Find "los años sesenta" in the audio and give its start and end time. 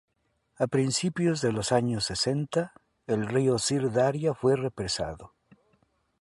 1.51-2.73